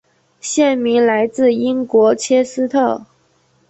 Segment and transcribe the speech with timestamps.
[0.39, 3.05] 县名来自英国切斯特。